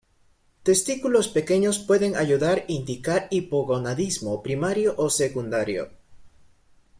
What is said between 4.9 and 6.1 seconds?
o secundario.